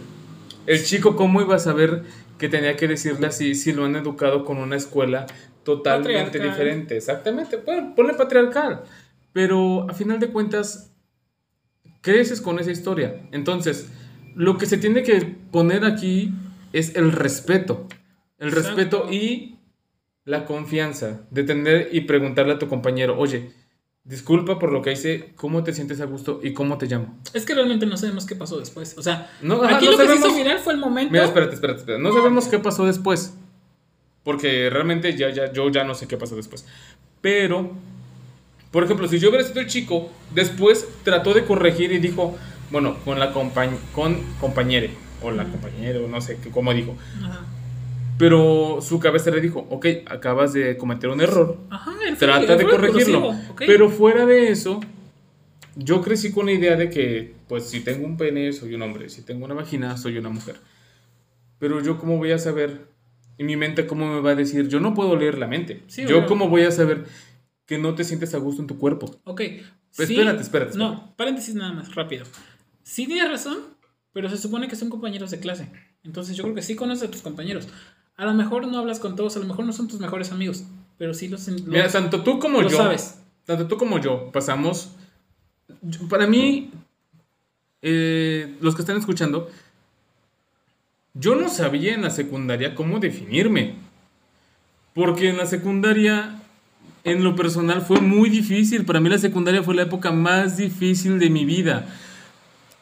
[0.66, 2.04] El chico, ¿cómo iba a saber
[2.38, 5.26] que tenía que decirle así si lo han educado con una escuela
[5.68, 6.96] totalmente diferente.
[6.96, 8.84] Exactamente, bueno, ponle patriarcal.
[9.34, 10.96] Pero a final de cuentas,
[12.02, 13.28] creces con esa historia.
[13.32, 13.90] Entonces,
[14.34, 16.34] lo que se tiene que poner aquí
[16.72, 17.88] es el respeto.
[18.38, 19.57] El respeto y
[20.28, 23.54] la confianza de tener y preguntarle a tu compañero, oye,
[24.04, 27.18] disculpa por lo que hice, ¿cómo te sientes a gusto y cómo te llamo?
[27.34, 28.98] Es que realmente no sabemos qué pasó después.
[28.98, 29.32] O sea,
[29.70, 31.14] aquí lo que se hizo mirar fue el momento.
[31.14, 32.04] Mira, espérate, espérate, espérate.
[32.04, 33.36] No sabemos qué pasó después.
[34.26, 36.66] Porque realmente ya, ya, yo ya no sé qué pasó después.
[37.22, 37.72] Pero,
[38.72, 42.36] por ejemplo, si yo hubiera sido el chico, después trató de corregir y dijo,
[42.70, 44.90] bueno, con la compañ con compañere,
[45.22, 46.98] o la compañera, o no sé cómo dijo.
[48.18, 51.58] Pero su cabeza le dijo, ok, acabas de cometer un error.
[52.18, 53.34] trata de corregirlo.
[53.58, 54.80] Pero fuera de eso,
[55.76, 59.10] yo crecí con la idea de que, pues, si tengo un pene, soy un hombre.
[59.10, 60.56] Si tengo una vagina, soy una mujer.
[61.60, 62.88] Pero yo, ¿cómo voy a saber
[63.38, 64.68] y mi mente, ¿cómo me va a decir?
[64.68, 65.84] Yo no puedo leer la mente.
[66.08, 67.06] yo, ¿cómo voy a saber
[67.66, 69.20] que no te sientes a gusto en tu cuerpo?
[69.26, 69.42] Ok.
[69.98, 72.26] espérate, espérate, No, paréntesis nada más, rápido.
[72.84, 73.58] Sí tienes razón,
[74.12, 75.72] pero se supone que son compañeros de clase.
[76.04, 77.68] Entonces yo creo que sí conoces a tus compañeros.
[78.18, 80.64] A lo mejor no hablas con todos, a lo mejor no son tus mejores amigos,
[80.98, 81.48] pero sí los...
[81.48, 82.78] los Mira, tanto tú como lo yo.
[82.78, 83.20] sabes.
[83.46, 84.90] Tanto tú como yo pasamos.
[85.82, 86.72] yo- Para mí,
[87.82, 89.50] eh, los que están escuchando,
[91.14, 93.76] yo no sabía en la secundaria cómo definirme.
[94.94, 96.42] Porque en la secundaria,
[97.04, 98.84] en lo personal, fue muy difícil.
[98.84, 101.88] Para mí la secundaria fue la época más difícil de mi vida.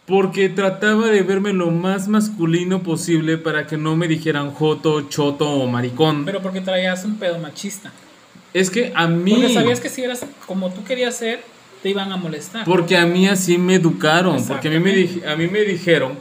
[0.05, 5.49] Porque trataba de verme lo más masculino posible para que no me dijeran joto, choto
[5.49, 6.25] o maricón.
[6.25, 7.91] Pero porque traías un pedo machista.
[8.53, 9.31] es que a mí...
[9.33, 11.41] Porque sabías que si eras como tú querías ser,
[11.81, 12.65] te iban a molestar.
[12.65, 16.13] Porque a mí así me educaron, porque a mí me, dij- a mí me dijeron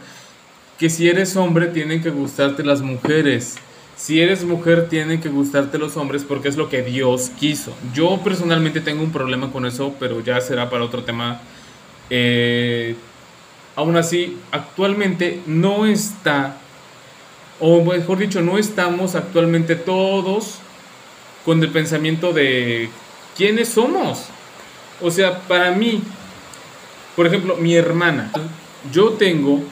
[0.79, 3.57] que si eres hombre tienen que gustarte las mujeres,
[3.97, 7.73] si eres mujer tienen que gustarte los hombres porque es lo que Dios quiso.
[7.95, 11.41] Yo personalmente tengo un problema con eso, pero ya será para otro tema.
[12.11, 12.97] Eh,
[13.77, 16.59] aún así, actualmente no está,
[17.61, 20.59] o mejor dicho, no estamos actualmente todos
[21.45, 22.89] con el pensamiento de
[23.37, 24.27] quiénes somos.
[25.01, 26.03] O sea, para mí,
[27.17, 28.31] por ejemplo, mi hermana,
[28.93, 29.63] yo tengo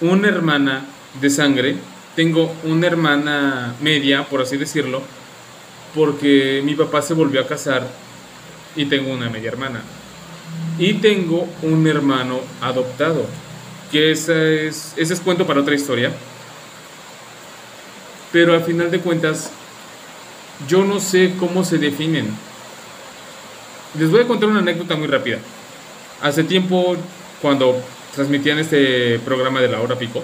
[0.00, 0.86] una hermana
[1.20, 1.76] de sangre,
[2.16, 5.02] tengo una hermana media, por así decirlo,
[5.94, 7.86] porque mi papá se volvió a casar
[8.76, 9.82] y tengo una media hermana.
[10.78, 13.26] Y tengo un hermano adoptado,
[13.90, 16.12] que ese es, ese es cuento para otra historia.
[18.30, 19.50] Pero al final de cuentas,
[20.68, 22.28] yo no sé cómo se definen.
[23.98, 25.38] Les voy a contar una anécdota muy rápida.
[26.20, 26.96] Hace tiempo,
[27.40, 27.80] cuando
[28.14, 30.22] transmitían este programa de la hora pico,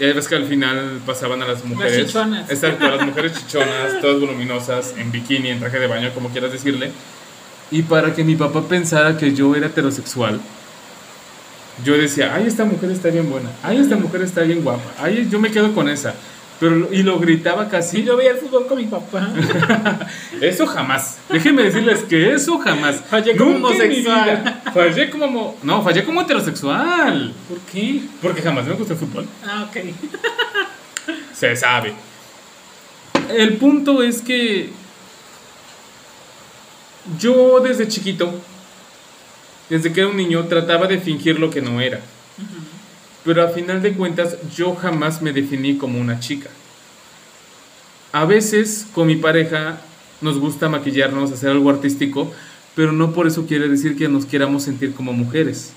[0.00, 2.06] ya ves que al final pasaban a las mujeres.
[2.06, 2.50] chichonas.
[2.50, 6.52] Exacto, a las mujeres chichonas, todas voluminosas, en bikini, en traje de baño, como quieras
[6.52, 6.90] decirle.
[7.70, 10.40] Y para que mi papá pensara que yo era heterosexual,
[11.84, 15.28] yo decía, ay, esta mujer está bien buena, ay, esta mujer está bien guapa, ay,
[15.30, 16.14] yo me quedo con esa.
[16.58, 18.02] Pero, y lo gritaba casi.
[18.04, 19.32] yo veía el fútbol con mi papá.
[20.42, 21.16] Eso jamás.
[21.30, 22.96] Déjenme decirles que eso jamás.
[23.08, 24.62] Fallé como Nunca homosexual.
[24.74, 25.26] Fallé como.
[25.28, 27.32] mo- No, fallé como heterosexual.
[27.48, 28.02] ¿Por qué?
[28.20, 29.26] Porque jamás me gustó el fútbol.
[29.42, 29.76] Ah, ok.
[31.32, 31.94] Se sabe.
[33.34, 34.70] El punto es que.
[37.18, 38.32] Yo desde chiquito,
[39.68, 42.00] desde que era un niño, trataba de fingir lo que no era.
[43.24, 46.50] Pero a final de cuentas, yo jamás me definí como una chica.
[48.12, 49.80] A veces con mi pareja
[50.20, 52.32] nos gusta maquillarnos, hacer algo artístico,
[52.74, 55.72] pero no por eso quiere decir que nos queramos sentir como mujeres.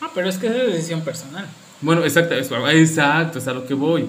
[0.00, 1.46] Ah, pero es que es de decisión personal.
[1.80, 4.06] Bueno, exacto, exacto, es a lo que voy.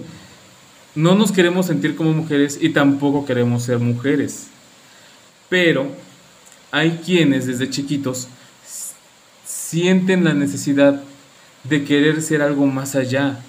[0.95, 4.47] No nos queremos sentir como mujeres y tampoco queremos ser mujeres.
[5.49, 5.91] Pero
[6.71, 8.27] hay quienes desde chiquitos
[9.45, 11.01] sienten la necesidad
[11.63, 13.39] de querer ser algo más allá.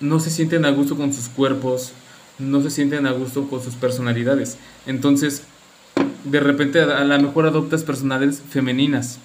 [0.00, 1.92] No se sienten a gusto con sus cuerpos,
[2.38, 4.58] no se sienten a gusto con sus personalidades.
[4.86, 5.42] Entonces,
[6.24, 9.18] de repente a lo mejor adoptas personalidades femeninas.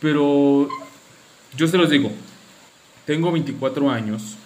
[0.00, 0.68] Pero
[1.56, 2.10] yo se los digo,
[3.06, 4.36] tengo 24 años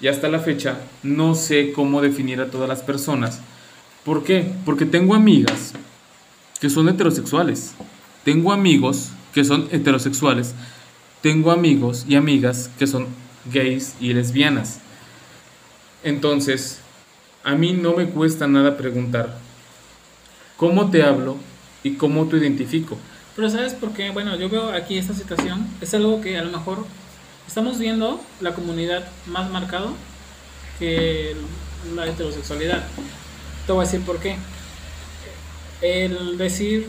[0.00, 3.40] y hasta la fecha no sé cómo definir a todas las personas.
[4.04, 4.52] ¿Por qué?
[4.64, 5.72] Porque tengo amigas
[6.60, 7.74] que son heterosexuales.
[8.24, 10.54] Tengo amigos que son heterosexuales.
[11.20, 13.06] Tengo amigos y amigas que son
[13.52, 14.80] gays y lesbianas.
[16.02, 16.80] Entonces,
[17.44, 19.38] a mí no me cuesta nada preguntar
[20.56, 21.36] cómo te hablo
[21.82, 22.98] y cómo te identifico.
[23.34, 24.10] Pero ¿sabes por qué?
[24.10, 25.66] Bueno, yo veo aquí esta situación.
[25.80, 26.86] Es algo que a lo mejor
[27.46, 29.92] estamos viendo la comunidad más marcado
[30.78, 31.36] que
[31.94, 32.84] la heterosexualidad.
[33.66, 34.36] Te voy a decir por qué.
[35.82, 36.88] El decir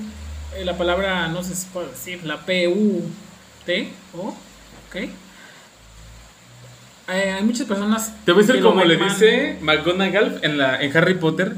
[0.56, 4.96] eh, la palabra, no sé si puedo decir, la P-U-T, o, ¿ok?
[7.10, 8.14] Eh, hay muchas personas.
[8.26, 11.54] Te voy a decir como le dice McGonagall en, la, en Harry Potter.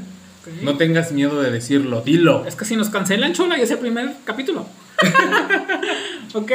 [0.62, 2.46] No tengas miedo de decirlo, dilo.
[2.46, 4.66] Es que si nos cancelan, chola, y es el primer capítulo.
[6.34, 6.52] ok.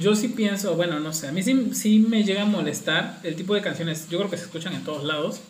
[0.00, 3.34] Yo sí pienso, bueno, no sé, a mí sí, sí me llega a molestar el
[3.34, 5.40] tipo de canciones, yo creo que se escuchan en todos lados.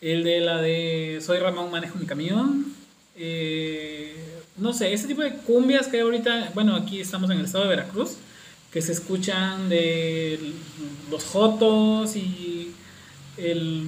[0.00, 2.79] El de la de Soy Ramón, manejo mi camión.
[3.22, 4.14] Eh,
[4.56, 7.64] no sé, ese tipo de cumbias que hay ahorita, bueno, aquí estamos en el estado
[7.64, 8.16] de Veracruz,
[8.72, 10.54] que se escuchan de
[11.10, 12.72] los Jotos y
[13.36, 13.86] el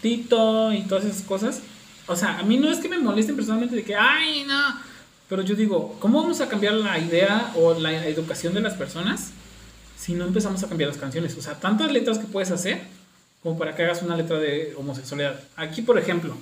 [0.00, 1.60] Tito y todas esas cosas.
[2.06, 4.80] O sea, a mí no es que me molesten personalmente de que, ay, no.
[5.28, 9.32] Pero yo digo, ¿cómo vamos a cambiar la idea o la educación de las personas
[9.98, 11.36] si no empezamos a cambiar las canciones?
[11.36, 12.80] O sea, tantas letras que puedes hacer
[13.42, 15.40] como para que hagas una letra de homosexualidad.
[15.56, 16.36] Aquí, por ejemplo,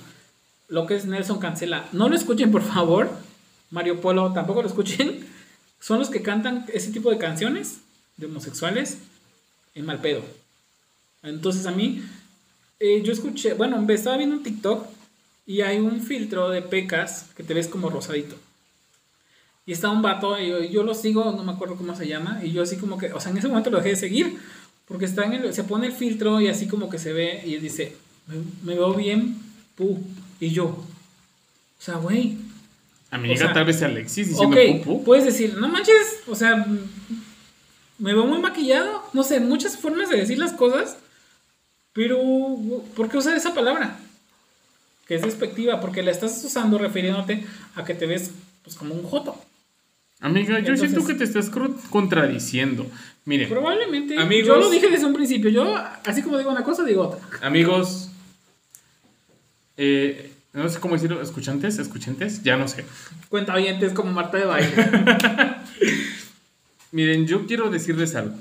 [0.71, 3.09] lo que es Nelson Cancela, no lo escuchen, por favor.
[3.71, 5.27] Mario Polo, tampoco lo escuchen.
[5.81, 7.81] Son los que cantan ese tipo de canciones
[8.17, 8.97] de homosexuales.
[9.75, 10.21] en mal pedo.
[11.23, 12.01] Entonces a mí,
[12.79, 14.85] eh, yo escuché, bueno, estaba viendo un TikTok
[15.45, 18.35] y hay un filtro de pecas que te ves como rosadito.
[19.65, 22.51] Y está un vato, y yo, lo sigo, no me acuerdo cómo se llama, y
[22.51, 24.39] yo así como que, o sea, en ese momento lo dejé de seguir,
[24.87, 27.55] porque está en el, se pone el filtro y así como que se ve, y
[27.55, 27.95] él dice,
[28.63, 29.37] me, veo bien,
[29.75, 29.99] pu,
[30.41, 30.85] y yo, o
[31.79, 32.35] sea, güey.
[33.11, 36.65] Amiga, tal vez sea Alexis diciendo pu, Puedes decir, no manches, o sea,
[37.97, 40.97] me veo muy maquillado, no sé, muchas formas de decir las cosas,
[41.93, 42.17] pero
[42.95, 43.99] ¿por qué usar esa palabra?
[45.07, 48.31] Que es despectiva, porque la estás usando refiriéndote a que te ves
[48.63, 49.39] pues como un joto.
[50.21, 51.51] Amiga, yo siento que te estás
[51.89, 52.87] contradiciendo.
[53.25, 53.49] Miren.
[53.49, 54.17] Probablemente.
[54.17, 55.49] Amigos, yo lo dije desde un principio.
[55.49, 55.75] Yo,
[56.05, 57.19] así como digo una cosa, digo otra.
[57.41, 58.09] Amigos.
[59.77, 61.21] Eh, no sé cómo decirlo.
[61.21, 62.43] Escuchantes, escuchantes.
[62.43, 62.85] Ya no sé.
[63.29, 64.71] Cuenta oyentes como Marta de baile.
[66.91, 68.35] Miren, yo quiero decirles algo.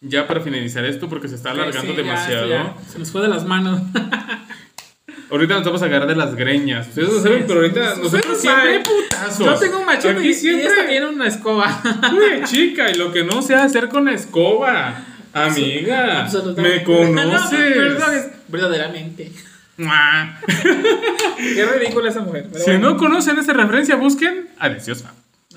[0.00, 2.74] Ya para finalizar esto, porque se está alargando demasiado.
[2.88, 3.80] Se nos fue de las manos.
[5.30, 6.88] Ahorita nos vamos a agarrar de las greñas.
[6.88, 9.44] Ustedes lo saben, pero ahorita nosotros siempre putazos.
[9.44, 10.64] Yo tengo un machete y, siempre...
[10.64, 11.82] y esta tiene una escoba.
[12.12, 15.02] Uy, chica, y lo que no sé hacer con la escoba.
[15.32, 18.30] Amiga, me conoces.
[18.46, 19.32] verdaderamente.
[21.36, 22.50] Qué ridícula esa mujer.
[22.64, 25.12] si no conocen esa referencia, busquen a Deliciosa.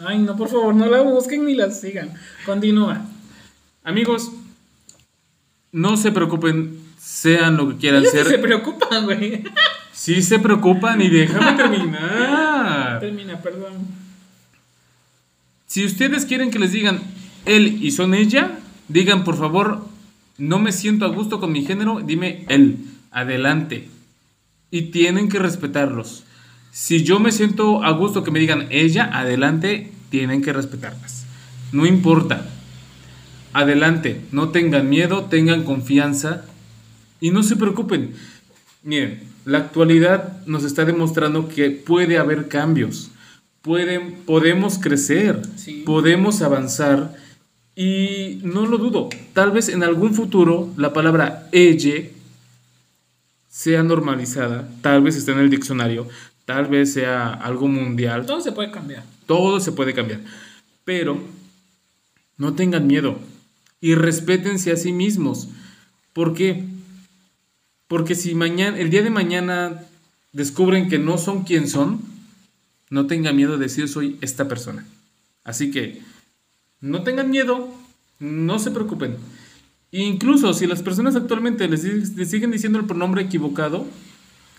[0.06, 2.14] Ay, no, por favor, no la busquen ni la sigan.
[2.46, 3.02] Continúa.
[3.84, 4.32] Amigos,
[5.72, 8.28] no se preocupen sean lo que quieran ser.
[8.28, 9.44] se preocupan, güey.
[9.98, 13.00] Sí se preocupan y déjame terminar.
[13.00, 13.74] Termina, perdón.
[15.66, 17.02] Si ustedes quieren que les digan
[17.46, 19.88] él y son ella, digan por favor,
[20.38, 22.78] no me siento a gusto con mi género, dime él.
[23.10, 23.90] Adelante.
[24.72, 26.24] Y tienen que respetarlos.
[26.72, 31.26] Si yo me siento a gusto que me digan ella, adelante, tienen que respetarlas.
[31.72, 32.46] No importa.
[33.54, 36.46] Adelante, no tengan miedo, tengan confianza
[37.20, 38.14] y no se preocupen.
[38.84, 43.12] Miren, la actualidad nos está demostrando que puede haber cambios.
[43.62, 45.42] Pueden, podemos crecer,
[45.86, 47.16] podemos avanzar
[47.76, 49.10] y no lo dudo.
[49.34, 51.96] Tal vez en algún futuro la palabra ella
[53.58, 56.08] sea normalizada, tal vez esté en el diccionario,
[56.46, 58.28] tal vez sea algo mundial.
[58.28, 59.04] Todo se puede cambiar.
[59.26, 60.20] Todo se puede cambiar.
[60.86, 61.20] Pero
[62.38, 63.18] no tengan miedo
[63.82, 65.50] y respétense a sí mismos.
[66.14, 66.66] ¿Por qué?
[67.88, 69.82] Porque si mañana, el día de mañana
[70.34, 72.00] descubren que no son quien son,
[72.92, 74.86] no tengan miedo de decir soy esta persona.
[75.44, 76.04] Así que
[76.80, 77.74] no tengan miedo,
[78.20, 79.18] no se preocupen.
[79.92, 81.82] Incluso si las personas actualmente les,
[82.30, 83.86] siguen diciendo el pronombre equivocado,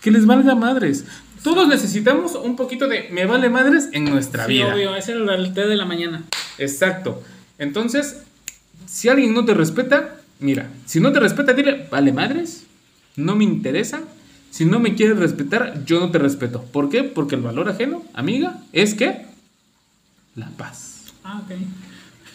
[0.01, 1.05] que les valga madres.
[1.43, 4.73] Todos necesitamos un poquito de me vale madres en nuestra sí, vida.
[4.73, 6.23] Obvio, es el té de la mañana.
[6.57, 7.23] Exacto.
[7.57, 8.23] Entonces,
[8.87, 12.65] si alguien no te respeta, mira, si no te respeta, dile, vale madres,
[13.15, 14.01] no me interesa.
[14.51, 16.63] Si no me quieres respetar, yo no te respeto.
[16.63, 17.03] ¿Por qué?
[17.03, 19.25] Porque el valor ajeno, amiga, es que
[20.35, 21.03] la paz.
[21.23, 21.51] Ah, ok.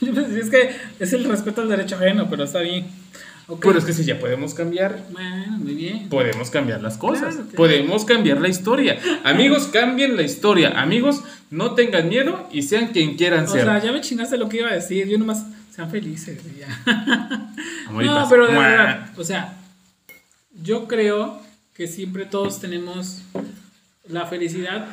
[0.41, 2.87] Es que es el respeto al derecho ajeno, pero está bien.
[3.61, 5.03] Pero es que si ya podemos cambiar.
[5.11, 6.09] Bueno, muy bien.
[6.09, 7.37] Podemos cambiar las cosas.
[7.55, 8.99] Podemos cambiar la historia.
[9.25, 10.81] Amigos, cambien la historia.
[10.81, 13.63] Amigos, no tengan miedo y sean quien quieran ser.
[13.63, 15.07] O sea, ya me chingaste lo que iba a decir.
[15.09, 16.39] Yo nomás, sean felices.
[16.59, 16.69] Ya.
[17.91, 19.59] no, pero de verdad, o sea,
[20.63, 21.43] yo creo
[21.75, 23.23] que siempre todos tenemos
[24.09, 24.87] la felicidad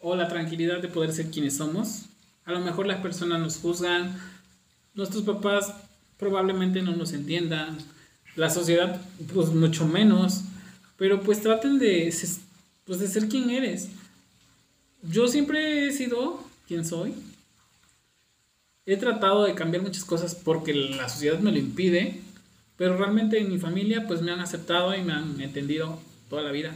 [0.00, 2.06] o la tranquilidad de poder ser quienes somos.
[2.44, 4.16] A lo mejor las personas nos juzgan,
[4.94, 5.72] nuestros papás
[6.18, 7.78] probablemente no nos entiendan,
[8.36, 9.00] la sociedad
[9.32, 10.42] pues mucho menos,
[10.96, 12.14] pero pues traten de,
[12.84, 13.88] pues, de ser quien eres.
[15.02, 17.14] Yo siempre he sido quien soy.
[18.86, 22.20] He tratado de cambiar muchas cosas porque la sociedad me lo impide,
[22.76, 26.52] pero realmente en mi familia pues me han aceptado y me han entendido toda la
[26.52, 26.72] vida.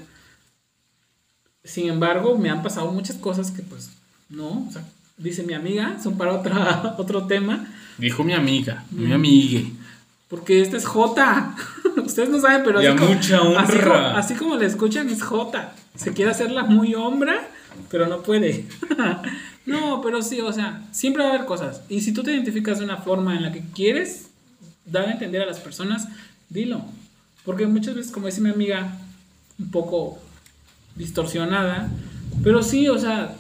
[1.64, 3.90] Sin embargo, me han pasado muchas cosas que pues
[4.28, 4.68] no,
[5.16, 7.72] dice mi amiga, son para otra, otro tema.
[7.98, 9.60] Dijo mi amiga, mi amiga.
[10.28, 11.56] Porque este es J.
[12.04, 13.78] Ustedes no saben, pero así, mucha como, así,
[14.14, 15.72] así, como le escuchan es J.
[15.94, 17.48] Se quiere hacerla muy hombra,
[17.90, 18.66] pero no puede.
[19.66, 21.82] no, pero sí, o sea, siempre va a haber cosas.
[21.88, 24.30] Y si tú te identificas de una forma en la que quieres
[24.84, 26.08] dar a entender a las personas,
[26.48, 26.84] dilo.
[27.44, 28.98] Porque muchas veces, como dice mi amiga,
[29.58, 30.18] un poco
[30.96, 31.88] distorsionada,
[32.42, 33.36] pero sí, o sea,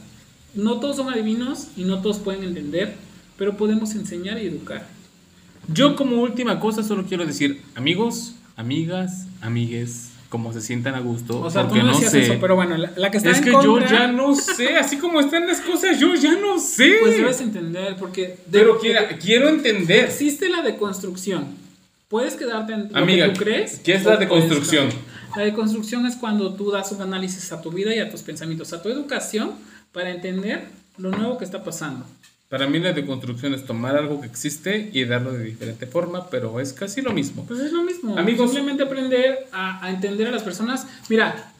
[0.54, 2.96] no todos son adivinos y no todos pueden entender,
[3.36, 4.86] pero podemos enseñar y educar.
[5.68, 11.40] Yo como última cosa solo quiero decir, amigos, amigas, amigues, como se sientan a gusto.
[11.40, 12.22] O sea, tú no no decías sé.
[12.22, 14.76] eso, pero bueno, la, la que está es en que contra, yo ya no sé,
[14.76, 16.96] así como están las cosas, yo ya no sé.
[17.00, 18.22] Pues debes entender, porque...
[18.22, 20.04] de- Pero de- quiera- quiero entender.
[20.06, 21.46] Existe la deconstrucción.
[22.08, 23.80] Puedes quedarte en lo Amiga, que tú crees.
[23.80, 24.88] ¿qué es la deconstrucción?
[25.36, 28.72] La deconstrucción es cuando tú das un análisis a tu vida y a tus pensamientos,
[28.72, 29.50] a tu educación,
[29.92, 30.68] para entender
[30.98, 32.06] lo nuevo que está pasando.
[32.48, 36.60] Para mí la deconstrucción es tomar algo que existe y darlo de diferente forma, pero
[36.60, 37.44] es casi lo mismo.
[37.44, 38.16] Pues es lo mismo.
[38.16, 38.52] Amigos.
[38.52, 40.86] Simplemente aprender a, a entender a las personas.
[41.08, 41.50] Mira,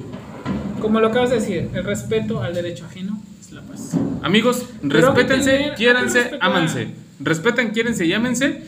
[0.81, 3.97] como lo acabas de decir, el respeto al derecho ajeno es la paz.
[4.23, 6.89] Amigos, respétense, quiéranse, ámanse.
[7.19, 8.63] Respeten, quiérense y ámense.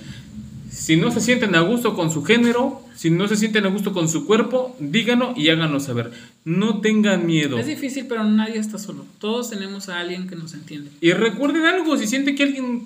[0.79, 3.93] Si no se sienten a gusto con su género, si no se sienten a gusto
[3.93, 6.12] con su cuerpo, díganlo y háganlo saber.
[6.45, 7.59] No tengan miedo.
[7.59, 9.05] Es difícil, pero nadie está solo.
[9.18, 10.91] Todos tenemos a alguien que nos entiende.
[11.01, 12.85] Y recuerden algo, si sienten que alguien,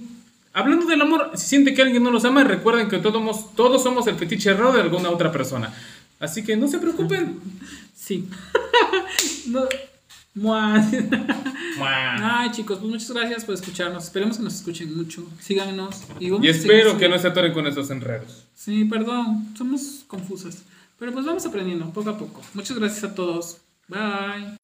[0.54, 3.82] hablando del amor, si sienten que alguien no los ama, recuerden que todos, somos- todos
[3.82, 5.72] somos el fetiche raro de alguna otra persona.
[6.18, 7.38] Así que no se preocupen.
[7.94, 8.24] Sí.
[9.46, 9.60] no.
[10.34, 10.76] Mua.
[11.80, 14.04] Ay, chicos, pues muchas gracias por escucharnos.
[14.04, 15.26] Esperemos que nos escuchen mucho.
[15.40, 16.02] Síganos.
[16.18, 18.46] Y, vamos Y espero que no se atoren con estos enredos.
[18.54, 19.54] Sí, perdón.
[19.56, 20.64] Somos confusas.
[20.98, 22.40] Pero pues vamos aprendiendo poco a poco.
[22.54, 23.58] Muchas gracias a todos.
[23.88, 24.56] Bye.